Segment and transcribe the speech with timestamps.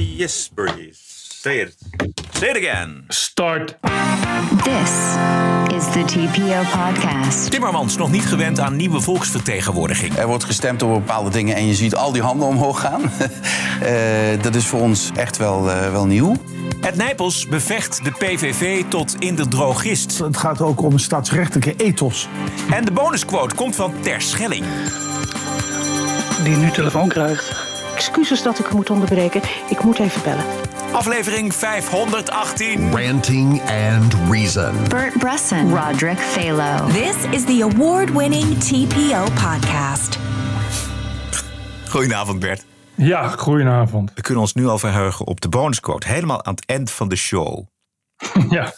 [0.00, 0.90] yes, Bertie.
[0.92, 1.76] Say it.
[2.32, 3.04] Say it again.
[3.08, 3.76] Start.
[4.64, 4.90] This
[5.76, 7.50] is the TPO podcast.
[7.50, 10.16] Timmermans nog niet gewend aan nieuwe volksvertegenwoordiging.
[10.16, 13.00] Er wordt gestemd over bepaalde dingen en je ziet al die handen omhoog gaan.
[13.78, 16.36] Eh, dat is voor ons echt wel, eh, wel nieuw.
[16.80, 20.18] Het Nijpels bevecht de PVV tot in de drogist.
[20.18, 22.28] Het gaat ook om een staatsrechtelijke ethos.
[22.70, 24.64] En de bonusquote komt van Terschelling.
[26.44, 27.67] Die nu telefoon krijgt.
[28.02, 29.40] Excuses dat ik u moet onderbreken.
[29.68, 30.44] Ik moet even bellen.
[30.92, 32.90] Aflevering 518.
[33.06, 34.88] Ranting and Reason.
[34.88, 36.86] Bert Bresson, Roderick Phalo.
[36.86, 40.18] This is the award-winning TPO podcast.
[41.88, 42.64] Goedenavond Bert.
[42.94, 44.10] Ja, goedenavond.
[44.14, 46.08] We kunnen ons nu al verheugen op de bonusquote.
[46.08, 47.66] Helemaal aan het eind van de show.
[48.50, 48.72] Ja,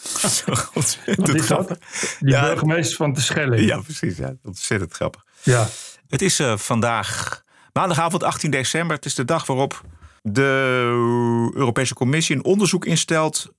[0.73, 1.65] Ontzettend wat is dat?
[1.65, 1.77] grappig.
[2.19, 3.65] Die Ja, burgemeester van de Schelling.
[3.65, 4.17] Ja, precies.
[4.17, 5.25] Ja, ontzettend grappig.
[5.43, 5.67] Ja.
[6.09, 7.43] Het is eh, vandaag
[7.73, 8.95] maandagavond 18 december.
[8.95, 9.81] Het is de dag waarop
[10.21, 13.53] de Europese Commissie een onderzoek instelt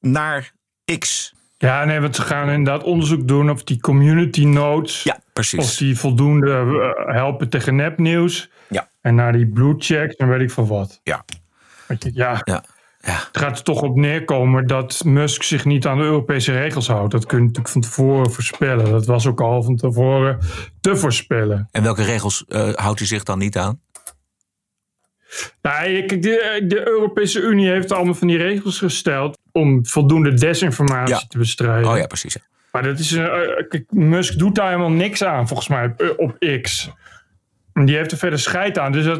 [0.00, 0.52] naar
[0.98, 1.34] X.
[1.58, 5.02] Ja, nee, want ze gaan inderdaad onderzoek doen of die community notes...
[5.02, 5.76] Ja, of precies.
[5.76, 8.50] die voldoende eh, helpen tegen nepnieuws.
[8.68, 8.88] Ja.
[9.00, 11.00] En naar die blue checks en weet ik van wat.
[11.02, 11.24] Ja.
[11.88, 12.64] Je, ja, Ja.
[13.06, 13.12] Ja.
[13.32, 17.12] het gaat er toch op neerkomen dat Musk zich niet aan de Europese regels houdt.
[17.12, 18.90] Dat kun je natuurlijk van tevoren voorspellen.
[18.90, 20.38] Dat was ook al van tevoren
[20.80, 21.68] te voorspellen.
[21.70, 23.80] En welke regels eh, houdt hij zich dan niet aan?
[25.62, 31.14] Nou, kijk, de, de Europese Unie heeft allemaal van die regels gesteld om voldoende desinformatie
[31.14, 31.20] Ja.
[31.28, 31.90] te bestrijden.
[31.90, 32.34] Oh ja, precies.
[32.34, 32.40] ja.
[32.72, 33.26] Maar dat is, eh,
[33.68, 36.90] kijk, Musk doet daar helemaal niks aan, volgens mij, op X.
[37.76, 38.92] En Die heeft er verder scheid aan.
[38.92, 39.18] Dus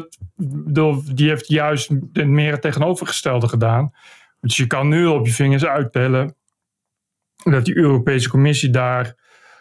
[0.65, 3.93] dat, die heeft juist het meer het tegenovergestelde gedaan.
[4.41, 6.35] Dus je kan nu op je vingers uittellen
[7.43, 9.15] dat die Europese Commissie daar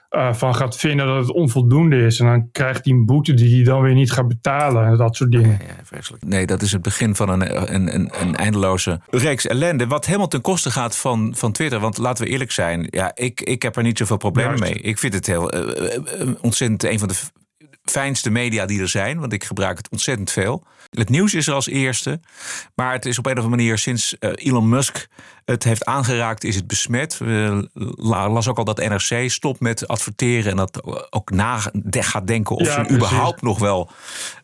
[0.09, 2.21] eh, van gaat vinden dat het onvoldoende is.
[2.21, 4.87] En dan krijgt hij een boete die hij dan weer niet gaat betalen.
[4.87, 5.51] En dat soort dingen.
[5.67, 6.25] Ja, vreselijk.
[6.25, 9.87] Nee, dat is het begin van een, een, een, een eindeloze reeks ellende.
[9.87, 11.81] Wat helemaal ten koste gaat van, van Twitter.
[11.81, 12.87] Want laten we eerlijk zijn.
[12.91, 14.75] Ja, ik, ik heb er niet zoveel problemen Juist.
[14.75, 14.83] mee.
[14.83, 17.15] Ik vind het heel eh, eh, ontzettend een van de
[17.91, 19.19] fijnste media die er zijn.
[19.21, 20.65] Want ik gebruik het ontzettend veel.
[20.91, 22.21] Het nieuws is er als eerste.
[22.75, 25.07] Maar het is op een of andere manier sinds eh, Elon Musk
[25.45, 27.19] het heeft aangeraakt, is het besmet.
[27.19, 30.51] We la- las ook al dat NRC stopt met adverteren.
[30.51, 30.83] En dat
[31.13, 31.59] ook na
[31.91, 32.97] gaat denken of Ja, ze precies.
[32.97, 33.91] überhaupt nog wel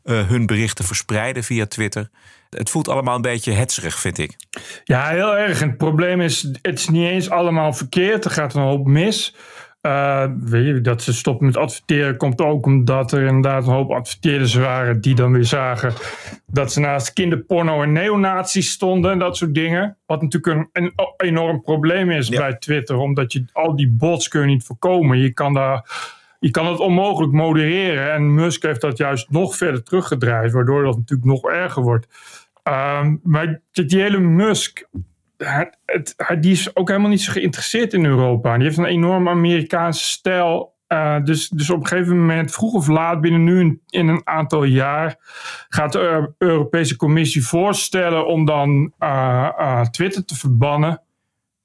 [0.05, 2.11] eh, hun berichten verspreiden via Twitter.
[2.51, 4.37] Het voelt allemaal een beetje hetserig, vind ik.
[4.85, 5.61] Ja, heel erg.
[5.61, 8.25] En het probleem is, het is niet eens allemaal verkeerd.
[8.25, 9.35] Er gaat een hoop mis.
[9.83, 13.91] Eh, weet je, dat ze stoppen met adverteren komt ook omdat er inderdaad een hoop
[13.91, 15.93] adverteerders waren die dan weer zagen
[16.47, 19.97] dat ze naast kinderporno en neonazies stonden en dat soort dingen.
[20.07, 24.41] Wat natuurlijk een, een enorm probleem is bij Twitter, omdat je al die bots kun
[24.41, 25.19] je niet voorkomen.
[25.19, 25.85] Je kan daar
[26.39, 28.13] je kan het onmogelijk modereren.
[28.13, 32.07] En Musk heeft dat juist nog verder teruggedraaid, waardoor dat natuurlijk nog erger wordt.
[32.63, 34.89] Ehm, maar die hele Musk,
[35.85, 38.55] het, die is ook helemaal niet zo geïnteresseerd in Europa.
[38.57, 40.75] Die heeft een enorm Amerikaanse stijl.
[40.87, 44.21] Eh, dus, dus op een gegeven moment, vroeg of laat, binnen nu in, in een
[44.25, 45.17] aantal jaar,
[45.69, 51.01] gaat de Eu- Europese Commissie voorstellen om dan eh, eh, Twitter te verbannen.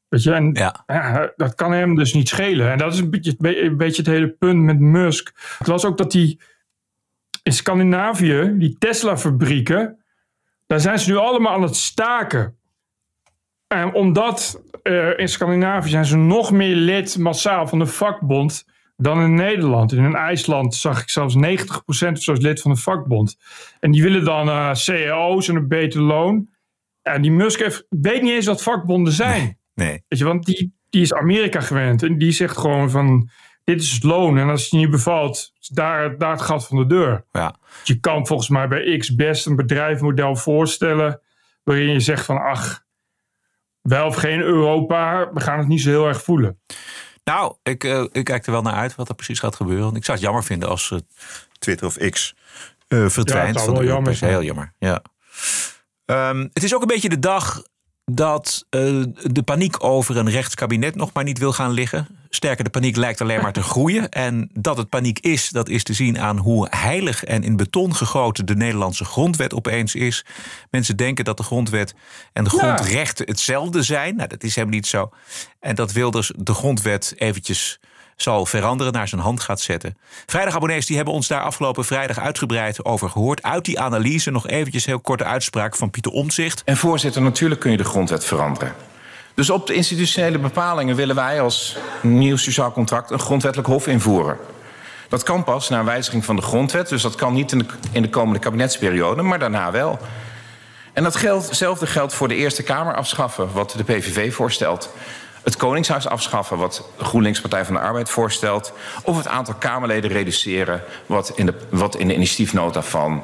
[0.08, 0.84] Weet je, en Ja.
[0.88, 2.72] ja, dat kan hem dus niet schelen.
[2.72, 5.56] En dat is een beetje, een beetje het hele punt met Musk.
[5.58, 6.40] Het was ook dat die
[7.44, 10.00] in Scandinavië, die Tesla-fabrieken,
[10.68, 12.57] daar zijn ze nu allemaal aan het staken.
[13.68, 18.66] En omdat eh, in Scandinavië zijn ze nog meer lid massaal van de vakbond
[18.98, 19.92] dan in Nederland.
[19.92, 23.38] In IJsland zag ik zelfs 90% of zo lid van de vakbond.
[23.80, 24.46] En die willen dan
[24.86, 26.50] cao's en een beter loon.
[27.02, 29.58] En die Musk heeft, weet niet eens wat vakbonden zijn.
[29.74, 30.04] Nee.
[30.08, 32.04] Weet je, want die, die is Amerika gewend.
[32.04, 33.30] En die zegt gewoon van,
[33.64, 34.38] dit is het loon.
[34.38, 37.26] En als het je niet bevalt, is daar, daar het gat van de deur.
[37.32, 37.56] Ja.
[37.84, 41.22] Je kan volgens mij bij X best een bedrijfsmodel voorstellen...
[41.64, 42.86] waarin je zegt van, ach,
[43.88, 45.30] wel of geen Europa...
[45.34, 46.60] we gaan het niet zo heel erg voelen.
[47.24, 49.84] Nou, ik, eh, ik kijk er wel naar uit wat er precies gaat gebeuren.
[49.84, 51.00] Want ik zou het jammer vinden als eh,
[51.60, 52.36] Twitter of X
[52.88, 53.62] eh, verdwijnt.
[53.62, 54.32] van de jammer zijn.
[54.32, 55.02] Heel jammer, ja.
[56.06, 57.64] Ehm, het is ook een beetje de dag
[58.06, 62.08] dat de paniek over een rechtskabinet nog maar niet wil gaan liggen.
[62.30, 64.10] Sterker, de paniek lijkt alleen maar te groeien.
[64.10, 67.96] En dat het paniek is, dat is te zien aan hoe heilig en in beton
[67.96, 70.26] gegoten de Nederlandse grondwet opeens is.
[70.70, 71.96] Mensen denken dat de grondwet
[72.34, 74.16] en de grondrechten hetzelfde zijn.
[74.16, 75.10] Nou, dat is helemaal niet zo.
[75.60, 77.80] En dat Wilders de grondwet eventjes
[78.16, 79.98] zal veranderen, naar zijn hand gaat zetten.
[80.26, 83.44] Vrijdagabonnees die hebben ons daar afgelopen vrijdag uitgebreid over gehoord.
[83.44, 86.62] Uit die analyse nog eventjes heel korte uitspraak van Pieter Omtzigt.
[86.66, 88.74] En voorzitter, natuurlijk kun je de grondwet veranderen.
[89.38, 94.38] Dus op de institutionele bepalingen willen wij als nieuw sociaal contract een grondwettelijk hof invoeren.
[95.10, 97.66] Dat kan pas na een wijziging van de grondwet, dus dat kan niet in de,
[97.92, 100.00] in de komende kabinetsperiode, maar daarna wel.
[100.94, 104.90] En datzelfde geldt voor de Eerste Kamer afschaffen, wat de PVV voorstelt.
[105.44, 108.74] Het Koningshuis afschaffen, wat de GroenLinks Partij van de Arbeid voorstelt.
[109.04, 113.24] Of het aantal Kamerleden reduceren, wat in de, wat in de initiatiefnota van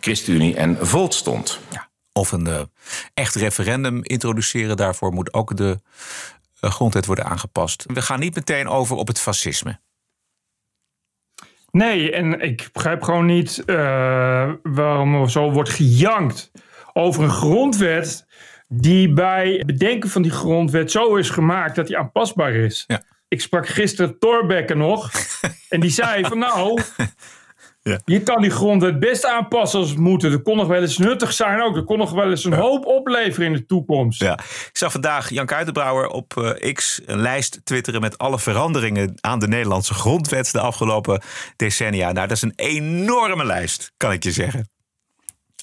[0.00, 1.58] ChristenUnie en Volt stond.
[1.68, 1.85] Ja,
[2.16, 2.60] of een uh,
[3.14, 4.76] echt referendum introduceren.
[4.76, 5.80] Daarvoor moet ook de
[6.60, 7.84] uh, grondwet worden aangepast.
[7.86, 9.78] We gaan niet meteen over op het fascisme.
[11.70, 16.50] Nee, en ik begrijp gewoon niet uh, waarom er zo wordt gejankt
[16.92, 18.26] over een grondwet
[18.68, 22.84] die bij het bedenken van die grondwet zo is gemaakt dat die aanpasbaar is.
[22.86, 23.02] Ja.
[23.28, 25.10] Ik sprak gisteren Torbekke nog
[25.68, 26.82] en die zei van nou,
[27.86, 28.00] ja.
[28.04, 30.22] je kan die grondwet best aanpassen als het moet.
[30.22, 31.76] Er kon nog wel eens nuttig zijn ook.
[31.76, 32.58] Er kon nog wel eens een ja.
[32.58, 34.20] hoop opleveren in de toekomst.
[34.20, 34.32] Ja.
[34.32, 39.38] Ik zag vandaag Jan Kuitenbrouwer op uh, X een lijst twitteren met alle veranderingen aan
[39.38, 41.22] de Nederlandse grondwet de afgelopen
[41.56, 42.12] decennia.
[42.12, 44.68] Nou, dat is een enorme lijst, kan ik je zeggen.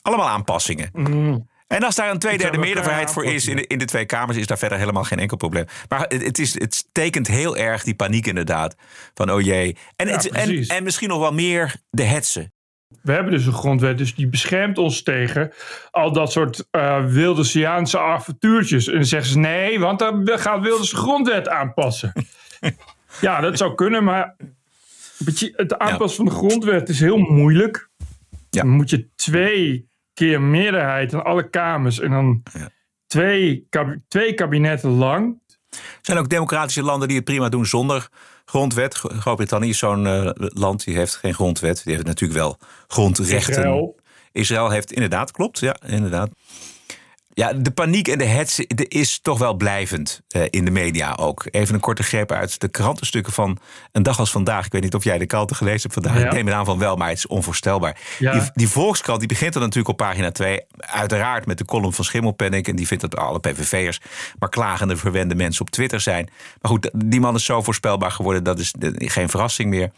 [0.02, 0.90] Allemaal aanpassingen.
[0.94, 1.52] Mm.
[1.74, 4.48] En als daar een tweederde meerderheid voor is in de, in de Twee Kamers, is
[4.48, 5.66] daar verder helemaal geen enkel probleem.
[5.90, 8.76] Maar het, is, het tekent heel erg die paniek inderdaad.
[9.14, 9.78] Van oh jee.
[9.96, 12.52] En, Ja, het, en, en misschien nog wel meer de hetsen.
[13.02, 15.52] We hebben dus een grondwet, dus die beschermt ons tegen
[15.92, 18.88] al dat soort eh Wildersiaanse avontuurtjes.
[18.88, 22.14] En dan zeggen ze nee, want dan gaat Wilders de grondwet aanpassen.
[23.22, 24.36] ja, dat zou kunnen, maar
[25.56, 27.90] het aanpassen van de grondwet is heel moeilijk.
[28.50, 32.44] Dan moet je twee keer meerderheid in alle kamers en dan
[33.08, 35.42] twee, kab- twee kabinetten lang.
[35.72, 38.10] Er zijn ook democratische landen die het prima doen zonder
[38.46, 38.94] grondwet.
[38.94, 41.82] Gro- Groot-Brittannië is zo'n eh, land die heeft geen grondwet.
[41.84, 42.58] Die heeft natuurlijk wel
[42.88, 43.54] grondrechten.
[43.54, 44.00] Israël.
[44.32, 45.60] Israël heeft inderdaad, klopt.
[45.60, 46.30] Ja, inderdaad.
[47.36, 51.48] Ja, de paniek en de hets is toch wel blijvend eh, in de media ook.
[51.52, 53.58] Even een korte greep uit de krantenstukken van
[53.92, 54.66] een dag als vandaag.
[54.66, 56.22] Ik weet niet of jij de kranten gelezen hebt vandaag.
[56.22, 56.28] Ja.
[56.28, 57.98] Ik neem het aan van wel, maar het is onvoorstelbaar.
[58.20, 58.32] Ja.
[58.32, 60.62] Die, die Volkskrant die begint dan natuurlijk op pagina 2.
[60.78, 62.68] Uiteraard met de column van Schimmelpenninck.
[62.68, 64.00] En die vindt dat alle PVV'ers
[64.40, 66.30] maar klagende, verwende mensen op Twitter zijn.
[66.62, 68.44] Maar goed, die man is zo voorspelbaar geworden.
[68.44, 69.92] Dat is geen verrassing meer.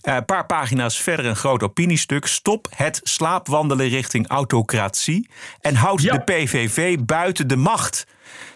[0.00, 2.26] Eh, Een paar pagina's verder een groot opiniestuk.
[2.26, 5.28] Stop het slaapwandelen richting autocratie.
[5.60, 8.06] En houd de PVV buiten de macht.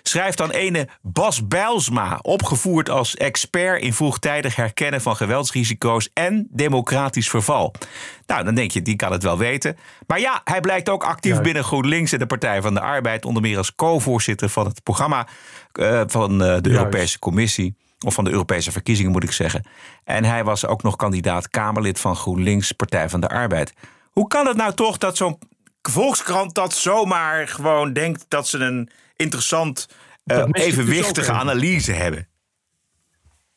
[0.03, 7.29] Schrijft dan ene Bas Bijlsma, opgevoerd als expert in vroegtijdig herkennen van geweldsrisico's en democratisch
[7.31, 7.75] verval.
[8.27, 9.77] Nou, dan denk je, die kan het wel weten.
[10.07, 11.41] Maar ja, hij blijkt ook actief Ja.
[11.41, 15.27] binnen GroenLinks en de Partij van de Arbeid, onder meer als co-voorzitter van het programma
[15.73, 17.75] eh, van eh, de Europese Commissie.
[18.07, 19.67] Of van de Europese verkiezingen moet ik zeggen.
[20.05, 23.73] En hij was ook nog kandidaat Kamerlid van GroenLinks, Partij van de Arbeid.
[24.11, 25.39] Hoe kan het nou toch dat zo'n
[25.83, 29.89] Volkskrant dat zomaar gewoon denkt dat ze een interessant,
[30.25, 32.29] dus evenwichtige analyse hebben?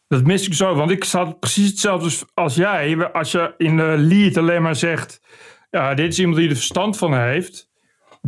[0.08, 3.12] Dat mis ik zo, want ik zat precies hetzelfde als jij.
[3.12, 5.22] Als je in de lead alleen maar zegt,
[5.70, 7.70] ja, dit is iemand die er verstand van heeft.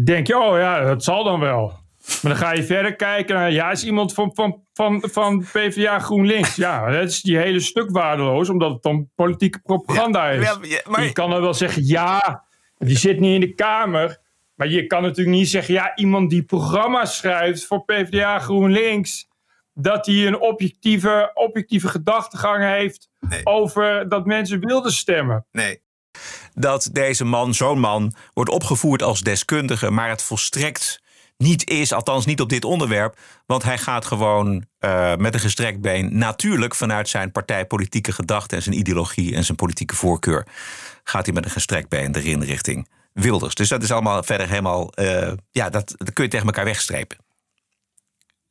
[0.03, 1.84] Denk je, oh ja, dat zal dan wel.
[2.21, 5.99] Maar dan ga je verder kijken naar, ja, is iemand van, van, van, van PvdA
[5.99, 6.55] GroenLinks.
[6.55, 10.43] Ja, dat is die hele stuk waardeloos, omdat het dan politieke propaganda is.
[10.43, 12.43] Ja, ja, maar- Je kan dan wel zeggen, ja,
[12.77, 14.17] die zit niet in de Kamer.
[14.55, 19.27] Maar je kan natuurlijk niet zeggen, ja, iemand die programma's schrijft voor PvdA GroenLinks,
[19.73, 23.09] dat hij een objectieve, objectieve gedachtegang heeft
[23.43, 25.45] over dat mensen wilden stemmen.
[25.51, 25.81] Nee.
[26.53, 31.03] Dat deze man, zo'n man, wordt opgevoerd als deskundige, maar het volstrekt
[31.37, 33.17] niet is, althans niet op dit onderwerp.
[33.45, 38.63] Want hij gaat gewoon eh, met een gestrekt been, natuurlijk vanuit zijn partijpolitieke gedachten en
[38.63, 40.47] zijn ideologie en zijn politieke voorkeur,
[41.03, 43.55] gaat hij met een gestrekt been erin richting Wilders.
[43.55, 47.17] Dus dat is allemaal verder helemaal, eh, ja, dat, dat kun je tegen elkaar wegstrepen.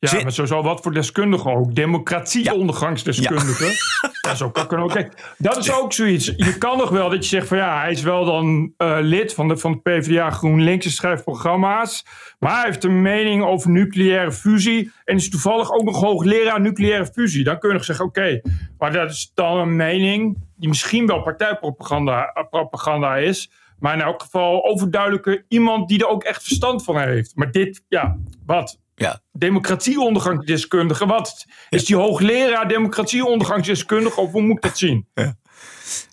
[0.05, 1.75] Ja, Zit- maar sowieso wat voor deskundigen ook.
[1.75, 3.67] Democratie-ondergangsdeskundigen.
[4.25, 4.35] Ja.
[4.35, 4.91] zo kan ook.
[4.91, 6.25] Kijk, dat is ook zoiets.
[6.37, 9.33] Je kan nog wel dat je zegt van ja, hij is wel dan eh, lid
[9.33, 12.05] van de, van de PvdA GroenLinks en schrijft programma's.
[12.39, 14.91] Maar hij heeft een mening over nucleaire fusie.
[15.03, 17.43] En is toevallig ook nog hoogleraar nucleaire fusie.
[17.43, 18.41] Dan kun je nog zeggen, oké,
[18.77, 23.51] maar dat is dan een mening die misschien wel partijpropaganda eh, propaganda is.
[23.79, 27.31] Maar in elk geval overduidelijke iemand die er ook echt verstand van heeft.
[27.35, 28.79] Maar dit, ja, wat?
[28.95, 29.19] Ja.
[29.31, 31.05] democratieondergangsdeskundige.
[31.05, 34.19] Wat is die hoogleraar democratieondergangsdeskundige?
[34.21, 35.07] Of hoe moet ik dat zien?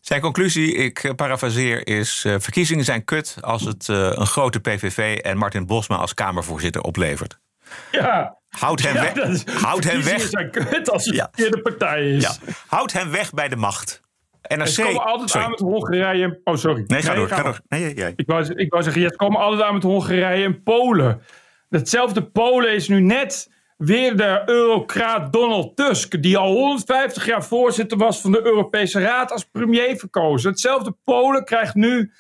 [0.01, 4.61] Zijn conclusie, ik eh, parafraseer, is: eh, verkiezingen zijn kut als het eh, een grote
[4.61, 7.39] PVV en Martin Bosma als Kamervoorzitter oplevert.
[7.91, 8.37] Ja.
[8.49, 10.61] Houd hem, Ja, weg, is- houd hem verkiezingen weg.
[10.61, 11.25] zijn kut als het Ja.
[11.25, 12.23] de verkeerde partij is.
[12.23, 12.53] Ja.
[12.67, 14.01] Houd hem weg bij de macht.
[14.49, 14.67] NRC.
[14.67, 15.45] Ze komen altijd Sorry.
[15.45, 16.41] aan met Hongarije en...
[16.45, 16.85] Oh, sorry.
[16.87, 17.29] Nee, ga door.
[17.29, 17.61] Ga door.
[17.69, 18.13] Nee, jij.
[18.17, 21.23] Ik wou, ik wou zeggen, ja, ze komen altijd aan met Hongarije en Polen.
[21.73, 26.23] Datzelfde Polen is nu net weer de eurocraat Donald Tusk...
[26.23, 30.51] die al 150 jaar voorzitter was van de Europese Raad als premier verkozen.
[30.51, 32.13] Hetzelfde Polen krijgt nu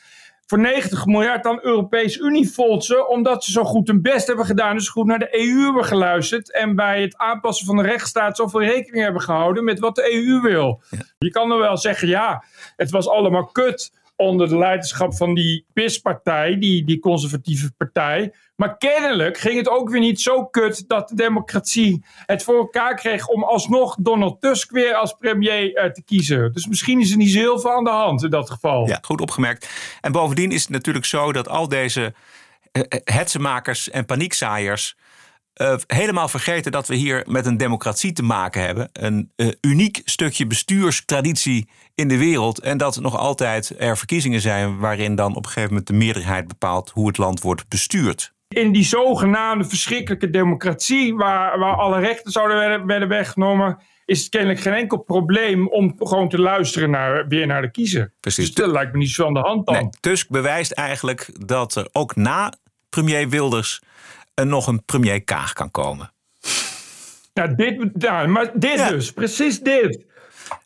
[0.47, 4.88] voor 90 miljard aan Europese Uniefondsen, omdat ze zo goed hun best hebben gedaan, dus
[4.88, 9.04] goed naar de EU hebben geluisterd en bij het aanpassen van de rechtsstaat zoveel rekening
[9.04, 10.82] hebben gehouden met wat de EU wil.
[11.18, 12.44] Je kan er wel zeggen, ja,
[12.76, 18.32] het was allemaal kut onder de leiderschap van die PIS-partij, die, die conservatieve partij.
[18.56, 22.94] Maar kennelijk ging het ook weer niet zo kut dat de democratie het voor elkaar
[22.94, 26.52] kreeg om alsnog Donald Tusk weer als premier eh, te kiezen.
[26.52, 28.88] Dus misschien is er niet zo heel veel aan de hand in dat geval.
[28.88, 29.68] Ja, goed opgemerkt.
[30.00, 32.14] En bovendien is het natuurlijk zo dat al deze
[33.04, 34.96] hetsenmakers en paniekzaaiers
[35.56, 38.88] uh, helemaal vergeten dat we hier met een democratie te maken hebben.
[38.92, 42.61] Een uh, uniek stukje bestuurstraditie in de wereld.
[42.61, 46.49] En dat nog altijd er verkiezingen zijn waarin dan op een gegeven moment de meerderheid
[46.49, 48.32] bepaalt hoe het land wordt bestuurd.
[48.49, 54.28] In die zogenaamde verschrikkelijke democratie, waar, waar alle rechten zouden werden, werden weggenomen, is het
[54.28, 58.12] kennelijk geen enkel probleem om gewoon te luisteren naar, weer naar de kiezer.
[58.21, 58.47] Precies.
[58.47, 59.75] Dus dat lijkt me niet zo aan de hand dan.
[59.75, 62.52] Nee, Tusk bewijst eigenlijk dat er ook na
[62.88, 63.82] premier Wilders
[64.34, 66.12] er nog een premier Kaag kan komen.
[67.32, 68.88] Ja, dit, ja, maar dit Ja.
[68.88, 70.04] dus, precies dit.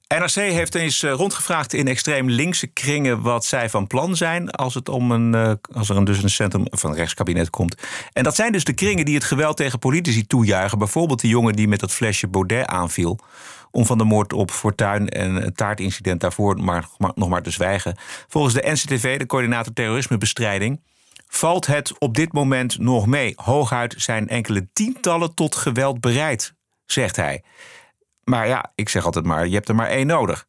[0.08, 4.74] NRC heeft eens eh, rondgevraagd in extreem linkse kringen wat zij van plan zijn als,
[4.74, 7.82] het om een, eh, als er een, dus een centrum van een rechtskabinet komt.
[8.12, 10.78] En dat zijn dus de kringen die het geweld tegen politici toejuichen.
[10.78, 13.18] Bijvoorbeeld die jongen die met dat flesje Baudet aanviel.
[13.70, 17.50] Om van de moord op Fortuin en het taartincident daarvoor maar, maar- nog maar te
[17.50, 17.96] zwijgen.
[18.28, 20.80] Volgens de NCTV, de coördinator terrorismebestrijding,
[21.36, 23.32] valt het op dit moment nog mee.
[23.36, 27.42] Hooguit zijn enkele tientallen tot geweld bereid, zegt hij.
[28.24, 30.46] Maar ja, ik zeg altijd maar, je hebt er maar één nodig.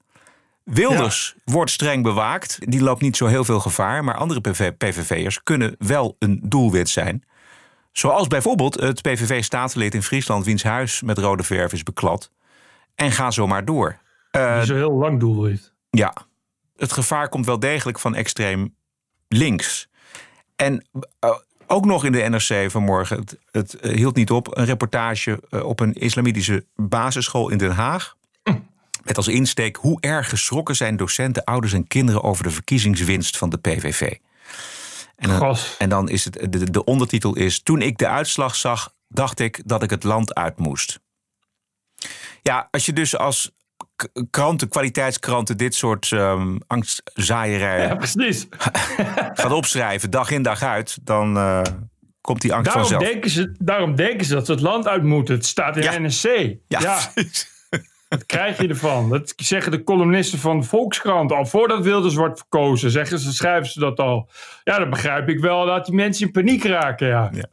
[0.63, 2.57] Wilders wordt streng bewaakt.
[2.59, 4.03] Die loopt niet zo heel veel gevaar.
[4.03, 7.23] Maar andere PV PVV'ers kunnen wel een doelwit zijn.
[7.91, 10.45] Zoals bijvoorbeeld het PVV-staatslid in Friesland...
[10.45, 12.31] wiens huis met rode verf is beklad.
[12.95, 13.97] En ga zo maar door.
[14.31, 15.73] Eh, Die zo heel lang doel heeft.
[15.89, 16.13] ja,
[16.75, 18.75] het gevaar komt wel degelijk van extreem
[19.27, 19.87] links.
[20.57, 20.85] En
[21.19, 21.35] eh,
[21.67, 25.63] ook nog in de NRC vanmorgen, het, het eh, hield niet op, een reportage eh,
[25.63, 28.15] op een islamitische basisschool in Den Haag.
[29.03, 33.49] Met als insteek hoe erg geschrokken zijn docenten, ouders en kinderen over de verkiezingswinst van
[33.49, 34.15] de PVV.
[35.15, 38.93] En dan, en dan is het, de, de ondertitel is: Toen ik de uitslag zag,
[39.07, 40.99] dacht ik dat ik het land uit moest.
[42.41, 43.51] Ja, als je dus als
[44.29, 48.47] kranten, kwaliteitskranten, dit soort ehm angstzaaierij Ja, precies.
[49.33, 51.61] gaat opschrijven, dag in dag uit, dan eh,
[52.21, 53.11] komt die angst Daarom vanzelf.
[53.11, 55.35] denken, ze, daarom denken ze dat ze het land uit moeten.
[55.35, 55.99] Het staat in Ja.
[55.99, 56.25] NSC.
[56.67, 56.99] Ja, Ja,
[58.09, 59.09] wat krijg je ervan?
[59.09, 61.31] Dat zeggen de columnisten van de Volkskrant.
[61.31, 64.29] Al voordat Wilders wordt verkozen, zeggen ze, schrijven ze dat al.
[64.63, 67.07] Ja, dan begrijp ik wel dat die mensen in paniek raken.
[67.07, 67.29] Ja.
[67.33, 67.45] Ja.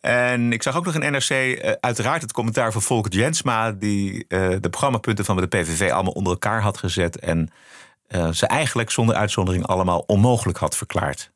[0.00, 3.72] En ik zag ook nog in NRC eh, uiteraard het commentaar van Volker Jensma...
[3.72, 7.18] die eh, de programmapunten van de PVV allemaal onder elkaar had gezet...
[7.18, 7.50] en
[8.06, 11.30] eh, ze eigenlijk zonder uitzondering allemaal onmogelijk had verklaard.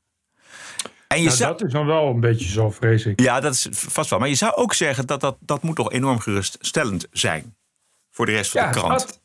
[1.08, 3.20] En je Nou, zou, dat is dan wel een beetje zo, vrees ik.
[3.20, 4.18] ja, dat is vast wel.
[4.18, 7.54] Maar je zou ook zeggen dat dat, dat moet toch enorm geruststellend zijn...
[8.10, 9.00] voor de rest van Ja, de krant.
[9.00, 9.20] dat,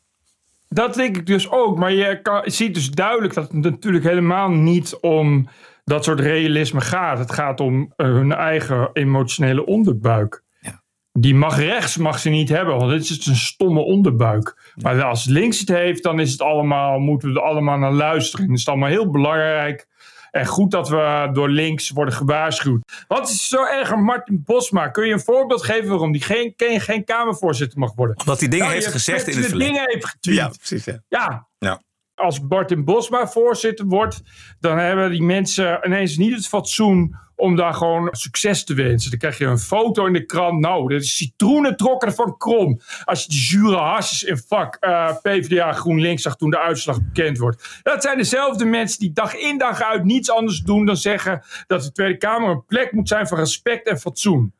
[0.68, 1.78] dat denk ik dus ook.
[1.78, 5.48] Maar je kan, je ziet dus duidelijk dat het natuurlijk helemaal niet om
[5.90, 7.18] dat soort realisme gaat.
[7.18, 10.42] Het gaat om eh, hun eigen emotionele onderbuik.
[10.60, 10.82] Ja.
[11.12, 14.72] Die mag rechts mag ze niet hebben, want dit is een stomme onderbuik.
[14.74, 18.48] Maar als links het heeft, dan is het allemaal, moeten we er allemaal naar luisteren.
[18.50, 19.88] Het is allemaal heel belangrijk.
[20.30, 23.04] En goed dat we door links worden gewaarschuwd.
[23.08, 24.88] Wat is zo erg aan Martin Bosma?
[24.88, 28.18] Kun je een voorbeeld geven waarom die geen, geen, geen Kamervoorzitter mag worden?
[28.18, 29.72] Omdat hij dingen Nou, heeft gezegd in het verleden.
[29.72, 30.36] dingen heeft getweet.
[30.36, 30.84] Ja, precies.
[30.84, 31.00] Ja.
[31.08, 31.48] Ja.
[31.58, 31.80] Ja.
[32.20, 34.22] Als Martin Bosma voorzitter wordt,
[34.60, 39.10] dan hebben die mensen ineens niet het fatsoen om daar gewoon succes te wensen.
[39.10, 40.60] Dan krijg je een foto in de krant.
[40.60, 42.80] Nou, dit is citroenen trokken van krom.
[43.04, 47.38] Als je de zure hasjes in vak eh, PvdA GroenLinks zag toen de uitslag bekend
[47.38, 47.80] wordt.
[47.82, 51.82] Dat zijn dezelfde mensen die dag in dag uit niets anders doen dan zeggen dat
[51.82, 54.52] de Tweede Kamer een plek moet zijn van respect en fatsoen.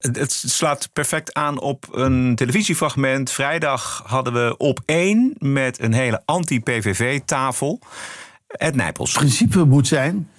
[0.00, 3.30] Het het slaat perfect aan op een televisiefragment.
[3.30, 7.80] Vrijdag hadden we op één met een hele anti-PVV-tafel.
[8.46, 9.10] Ed Nijpels.
[9.10, 10.30] Het principe moet zijn: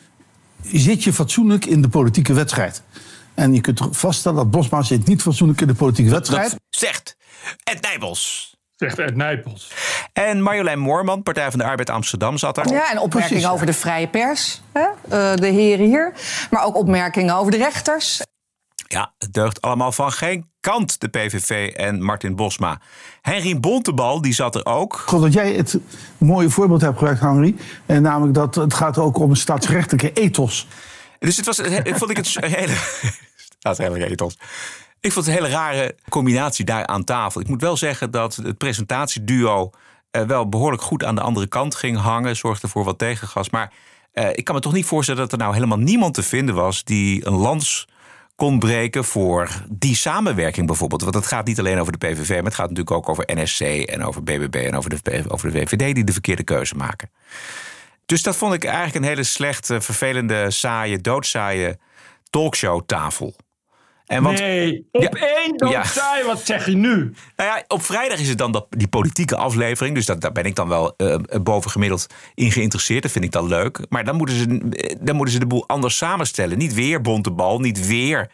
[0.61, 2.83] zit je fatsoenlijk in de politieke wedstrijd?
[3.33, 6.49] En je kunt vaststellen dat Bosma zit niet fatsoenlijk in de politieke wedstrijd.
[6.49, 7.17] Dat zegt
[7.63, 8.55] Ed Nijpels.
[8.75, 9.71] Zegt Ed Nijpels.
[10.13, 12.67] En Marjolein Moorman, Partij van de Arbeid Amsterdam, zat er.
[12.67, 13.51] Ja, en opmerkingen Precies, ja.
[13.51, 14.81] over de vrije pers, hè?
[14.81, 16.13] eh, de heren hier.
[16.49, 18.21] Maar ook opmerkingen over de rechters.
[18.91, 22.79] Ja, het deugt allemaal van geen kant, de PVV en Martin Bosma.
[23.21, 24.95] Henry Bontebal, die zat er ook.
[24.95, 25.77] Geloof dat jij het
[26.17, 27.55] mooie voorbeeld hebt gebruikt, Henry.
[27.85, 30.67] En namelijk dat het gaat ook om een staatsrechtelijke ethos.
[31.19, 32.73] Dus het was, het- vond ik het een hele...
[33.59, 34.37] Staatsrechtelijke ethos.
[34.99, 37.41] Ik vond het een hele rare combinatie daar aan tafel.
[37.41, 39.69] Ik moet wel zeggen dat het presentatieduo
[40.11, 42.35] eh, wel behoorlijk goed aan de andere kant ging hangen.
[42.35, 43.49] Zorgde voor wat tegengas.
[43.49, 43.71] Maar
[44.11, 46.83] Eh, ik kan me toch niet voorstellen dat er nou helemaal niemand te vinden was
[46.83, 47.87] die een lans
[48.41, 51.01] kon breken voor die samenwerking bijvoorbeeld.
[51.01, 53.61] Want het gaat niet alleen over de PVV, maar het gaat natuurlijk ook over NSC
[53.61, 57.09] en over BBB en over de, over de VVD die de verkeerde keuze maken.
[58.05, 61.79] Dus dat vond ik eigenlijk een hele slechte, vervelende, saaie, doodzaaie
[62.29, 63.35] talkshowtafel.
[64.11, 66.25] En want, nee, op ja, één doodzaai, ja.
[66.25, 67.13] wat zeg je nu?
[67.35, 69.95] Nou ja, op vrijdag is het dan dat, die politieke aflevering.
[69.95, 73.01] Dus dat, daar ben ik dan wel uh, bovengemiddeld in geïnteresseerd.
[73.01, 73.79] Dat vind ik dan leuk.
[73.89, 76.57] Maar dan moeten, ze, dan moeten ze de boel anders samenstellen.
[76.57, 78.31] Niet weer Bontebal, niet weer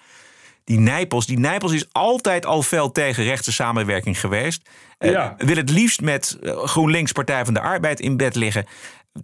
[0.63, 1.25] die Nijpels.
[1.25, 4.69] Die Nijpels is altijd al fel tegen rechtse samenwerking geweest.
[4.99, 5.35] Uh, ja.
[5.37, 8.65] Wil het liefst met GroenLinks Partij van de Arbeid in bed liggen.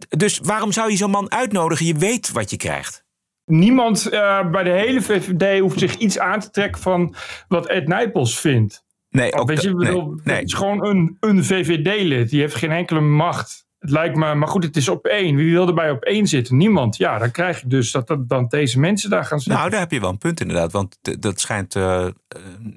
[0.10, 1.86] Dus waarom zou je zo'n man uitnodigen?
[1.86, 3.03] Je weet wat je krijgt.
[3.46, 7.16] Niemand uh, bij de hele VVD hoeft zich iets aan te trekken van
[7.48, 8.84] wat Ed Nijpels vindt.
[9.10, 10.36] Nee, ook weet je, bedoel, nee.
[10.36, 12.30] Het is gewoon een, een VVD-lid.
[12.30, 13.63] Die heeft geen enkele macht.
[13.84, 15.36] Het lijkt me, maar goed, het is op één.
[15.36, 16.58] Wie wil erbij op één zitten?
[16.58, 16.98] Niemand.
[16.98, 19.58] Ja, dan krijg je dus dat, dat dan deze mensen daar gaan zitten.
[19.58, 20.72] Nou, daar heb je wel een punt inderdaad.
[20.72, 22.06] Want dat schijnt uh,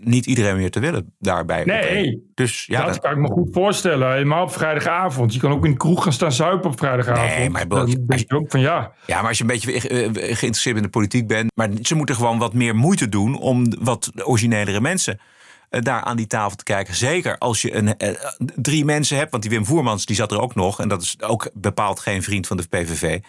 [0.00, 1.64] niet iedereen meer te willen daarbij.
[1.64, 4.12] Nee, dus, ja, dat, dat, kan ik me goed voorstellen.
[4.12, 5.34] Helemaal op vrijdagavond.
[5.34, 7.36] Je kan ook in de kroeg gaan staan zuipen op vrijdagavond.
[7.36, 8.92] Nee, maar dan denk je ook van ja.
[9.06, 9.80] Ja, maar als je een beetje
[10.12, 11.52] geïnteresseerd in de politiek bent.
[11.54, 15.34] Maar ze moeten gewoon wat meer moeite doen om wat originelere mensen eh,
[15.82, 16.94] daar aan die tafel te kijken.
[16.94, 20.40] Zeker als je een, eh, drie mensen hebt, want die Wim Voermans die zat er
[20.40, 20.80] ook nog.
[20.80, 23.20] En dat is ook bepaald geen vriend van de PVV.